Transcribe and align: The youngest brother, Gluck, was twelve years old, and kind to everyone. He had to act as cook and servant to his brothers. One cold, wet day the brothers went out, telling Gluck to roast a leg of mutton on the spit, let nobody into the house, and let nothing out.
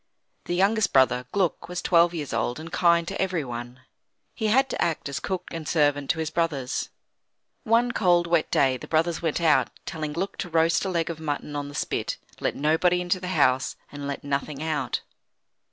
The 0.45 0.55
youngest 0.55 0.93
brother, 0.93 1.27
Gluck, 1.31 1.67
was 1.69 1.79
twelve 1.79 2.11
years 2.15 2.33
old, 2.33 2.59
and 2.59 2.71
kind 2.71 3.07
to 3.07 3.21
everyone. 3.21 3.81
He 4.33 4.47
had 4.47 4.67
to 4.71 4.81
act 4.81 5.07
as 5.07 5.19
cook 5.19 5.45
and 5.51 5.67
servant 5.67 6.09
to 6.09 6.17
his 6.17 6.31
brothers. 6.31 6.89
One 7.65 7.91
cold, 7.91 8.25
wet 8.25 8.49
day 8.49 8.77
the 8.77 8.87
brothers 8.87 9.21
went 9.21 9.39
out, 9.39 9.69
telling 9.85 10.13
Gluck 10.13 10.37
to 10.37 10.49
roast 10.49 10.85
a 10.85 10.89
leg 10.89 11.11
of 11.11 11.19
mutton 11.19 11.55
on 11.55 11.69
the 11.69 11.75
spit, 11.75 12.17
let 12.39 12.55
nobody 12.55 12.99
into 12.99 13.19
the 13.19 13.27
house, 13.37 13.75
and 13.91 14.07
let 14.07 14.23
nothing 14.23 14.63
out. 14.63 15.01